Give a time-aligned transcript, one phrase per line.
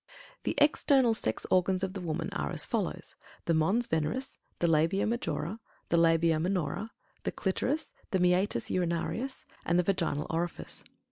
[0.45, 3.13] The external sex organs of the woman are as follows:
[3.45, 6.89] The Mons Veneris; the Labia Majora; the Labia Minora;
[7.21, 10.83] the Clitoris; the Meatus Urinarius; and the Vaginal Orifice.